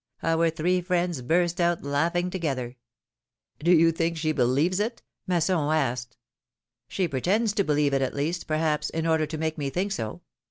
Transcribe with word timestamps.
"Our 0.23 0.49
three 0.49 0.81
friends 0.81 1.21
burst 1.21 1.61
out 1.61 1.83
laughing 1.83 2.31
together. 2.31 2.75
Do 3.59 3.69
you 3.71 3.91
think 3.91 4.17
she 4.17 4.31
believes 4.31 4.79
it?" 4.79 5.03
Masson 5.27 5.59
asked. 5.71 6.17
She 6.87 7.07
pretends 7.07 7.53
to 7.53 7.63
believe 7.63 7.93
it, 7.93 8.01
at 8.01 8.15
least, 8.15 8.47
perhaps 8.47 8.89
in 8.89 9.05
order 9.05 9.27
to 9.27 9.37
make 9.37 9.59
me 9.59 9.69
think 9.69 9.91
so. 9.91 10.21